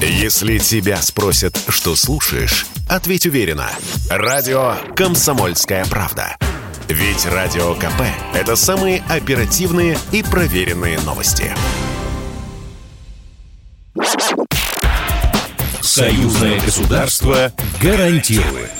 [0.00, 3.70] Если тебя спросят, что слушаешь, ответь уверенно.
[4.10, 6.36] Радио «Комсомольская правда».
[6.88, 8.02] Ведь Радио КП–
[8.34, 11.52] это самые оперативные и проверенные новости.
[15.80, 17.50] Союзное государство
[17.80, 18.70] гарантирует.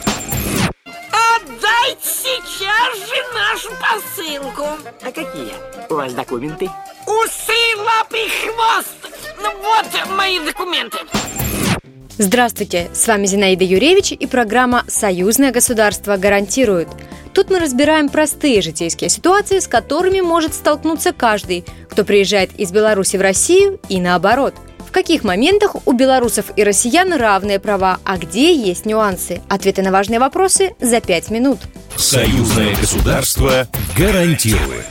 [0.85, 4.67] Отдайте сейчас же нашу посылку.
[5.03, 5.55] А какие
[5.89, 6.69] у вас документы?
[7.07, 9.06] Усы, лапы, хвост.
[9.41, 10.99] Ну вот мои документы.
[12.19, 16.89] Здравствуйте, с вами Зинаида Юревич и программа «Союзное государство гарантирует».
[17.35, 23.19] Тут мы разбираем простые житейские ситуации, с которыми может столкнуться каждый, кто приезжает из Беларуси
[23.19, 24.55] в Россию и наоборот.
[24.79, 29.43] В каких моментах у белорусов и россиян равные права, а где есть нюансы?
[29.51, 31.59] Ответы на важные вопросы за пять минут.
[31.97, 34.87] Союзное государство гарантирует.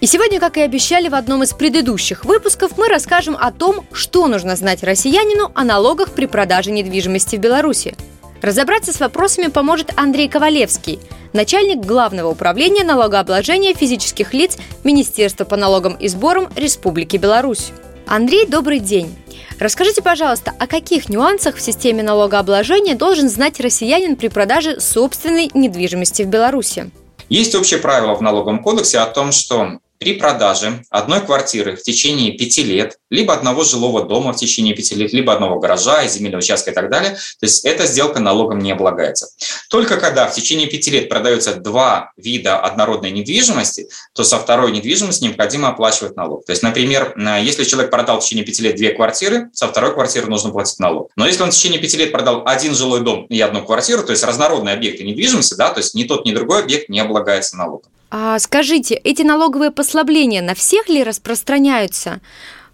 [0.00, 4.26] И сегодня, как и обещали в одном из предыдущих выпусков, мы расскажем о том, что
[4.28, 7.94] нужно знать россиянину о налогах при продаже недвижимости в Беларуси.
[8.40, 11.00] Разобраться с вопросами поможет Андрей Ковалевский,
[11.34, 17.72] начальник Главного управления налогообложения физических лиц Министерства по налогам и сборам Республики Беларусь.
[18.06, 19.14] Андрей, добрый день.
[19.58, 26.22] Расскажите, пожалуйста, о каких нюансах в системе налогообложения должен знать россиянин при продаже собственной недвижимости
[26.22, 26.90] в Беларуси?
[27.28, 32.32] Есть общее правило в налоговом кодексе о том, что при продаже одной квартиры в течение
[32.32, 36.70] пяти лет, либо одного жилого дома в течение пяти лет, либо одного гаража, земельного участка
[36.70, 39.28] и так далее, то есть эта сделка налогом не облагается.
[39.68, 45.24] Только когда в течение пяти лет продаются два вида однородной недвижимости, то со второй недвижимости
[45.24, 46.46] необходимо оплачивать налог.
[46.46, 50.28] То есть, например, если человек продал в течение пяти лет две квартиры, со второй квартиры
[50.28, 51.10] нужно платить налог.
[51.14, 54.12] Но если он в течение пяти лет продал один жилой дом и одну квартиру, то
[54.12, 57.90] есть разнородные объекты недвижимости, да, то есть ни тот, ни другой объект не облагается налогом.
[58.10, 62.20] А скажите, эти налоговые послабления на всех ли распространяются?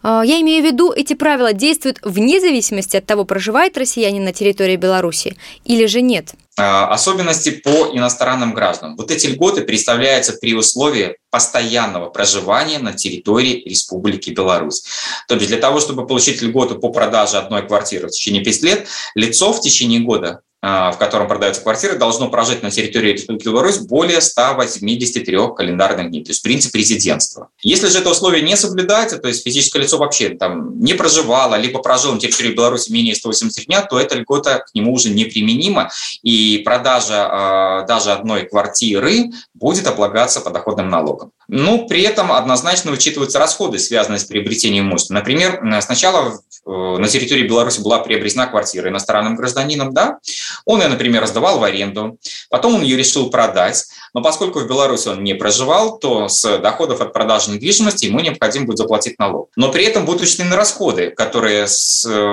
[0.02, 4.32] А, я имею в виду, эти правила действуют вне зависимости от того, проживает россиянин на
[4.32, 6.34] территории Беларуси или же нет?
[6.58, 8.96] А, особенности по иностранным гражданам.
[8.96, 14.84] Вот эти льготы представляются при условии постоянного проживания на территории Республики Беларусь.
[15.28, 18.88] То есть для того, чтобы получить льготу по продаже одной квартиры в течение 5 лет,
[19.14, 24.20] лицо в течение года в котором продаются квартиры, должно прожить на территории Республики Беларусь более
[24.20, 27.50] 183 календарных дней, то есть принцип резидентства.
[27.62, 31.80] Если же это условие не соблюдается, то есть физическое лицо вообще там не проживало, либо
[31.80, 35.90] прожило на территории Беларуси менее 180 дня, то эта льгота к нему уже неприменима,
[36.22, 41.32] и продажа э, даже одной квартиры будет облагаться подоходным налогом.
[41.48, 45.14] Ну, при этом однозначно учитываются расходы, связанные с приобретением имущества.
[45.14, 50.18] Например, сначала э, на территории Беларуси была приобретена квартира иностранным гражданином, да,
[50.64, 52.18] он ее, например, сдавал в аренду,
[52.50, 57.00] потом он ее решил продать, но поскольку в Беларуси он не проживал, то с доходов
[57.00, 59.50] от продажи недвижимости ему необходимо будет заплатить налог.
[59.56, 61.66] Но при этом будут учтены расходы, которые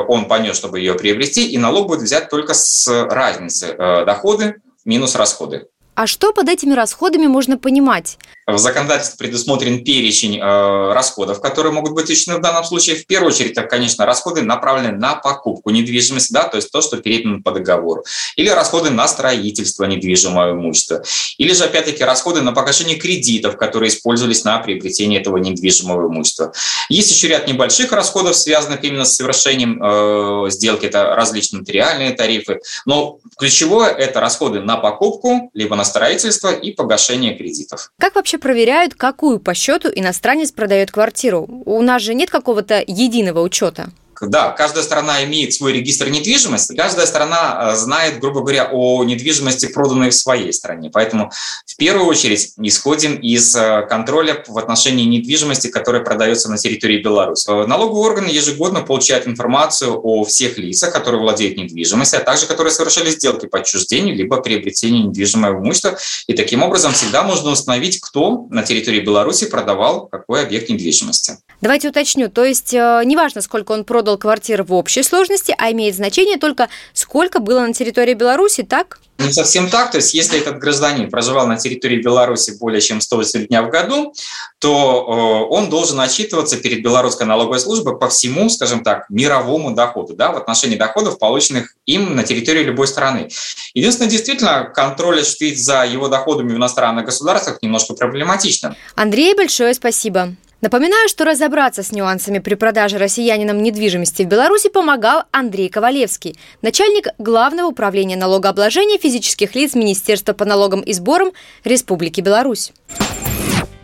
[0.07, 5.16] он понес, чтобы ее приобрести, и налог будет взять только с разницы э, доходы минус
[5.16, 5.68] расходы.
[5.95, 8.17] А что под этими расходами можно понимать?
[8.45, 12.97] В законодательстве предусмотрен перечень э, расходов, которые могут быть учтены в данном случае.
[12.97, 16.97] В первую очередь, это, конечно, расходы направлены на покупку недвижимости, да, то есть то, что
[16.97, 18.03] передано по договору.
[18.35, 21.03] Или расходы на строительство недвижимого имущества.
[21.37, 26.51] Или же, опять-таки, расходы на погашение кредитов, которые использовались на приобретение этого недвижимого имущества.
[26.89, 30.85] Есть еще ряд небольших расходов, связанных именно с совершением э, сделки.
[30.85, 32.59] Это различные нотариальные тарифы.
[32.85, 37.91] Но ключевое– это расходы на покупку, либо на строительство и погашение кредитов.
[37.99, 41.45] Как вообще проверяют, какую по счету иностранец продает квартиру?
[41.66, 43.89] У нас же нет какого-то единого учета.
[44.28, 49.67] Да, каждая страна имеет свой регистр недвижимости, каждая страна э, знает, грубо говоря, о недвижимости,
[49.67, 50.89] проданной в своей стране.
[50.91, 51.31] Поэтому
[51.66, 57.50] в первую очередь исходим из э, контроля в отношении недвижимости, которая продается на территории Беларуси.
[57.50, 62.72] Э, налоговые органы ежегодно получают информацию о всех лицах, которые владеют недвижимостью, а также которые
[62.72, 65.97] совершали сделки по отчуждению либо приобретению недвижимого имущества.
[66.28, 71.38] И таким образом всегда можно установить, кто на территории Беларуси продавал какой объект недвижимости.
[71.61, 72.29] Давайте уточню.
[72.29, 76.70] То есть неважно, сколько он продал продал квартиры в общей сложности, а имеет значение только
[76.93, 78.99] сколько было на территории Беларуси, так?
[79.20, 79.91] Не совсем так.
[79.91, 84.14] То есть, если этот гражданин проживал на территории Беларуси более чем 180 дня в году,
[84.59, 90.32] то он должен отчитываться перед белорусской налоговой службой по всему, скажем так, мировому доходу, да,
[90.32, 93.29] в отношении доходов, полученных им на территории любой страны.
[93.76, 98.76] Единственное, действительно, контроль осуществить за его доходами в иностранных государствах немножко проблематично.
[98.96, 100.35] Андрей, большое спасибо.
[100.63, 107.07] Напоминаю, что разобраться с нюансами при продаже россиянинам недвижимости в Беларуси помогал Андрей Ковалевский, начальник
[107.17, 111.33] Главного управления налогообложения физических лиц Министерства по налогам и сборам
[111.65, 112.71] Республики Беларусь.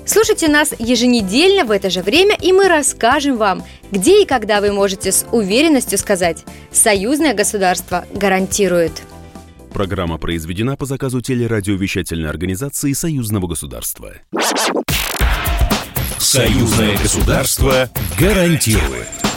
[0.05, 3.61] Слушайте нас еженедельно в это же время, и мы расскажем вам,
[3.91, 8.93] где и когда вы можете с уверенностью сказать «Союзное государство гарантирует».
[9.73, 14.13] Программа произведена по заказу телерадиовещательной организации Союзного государства.
[16.19, 17.89] Союзное государство
[18.19, 19.28] гарантирует.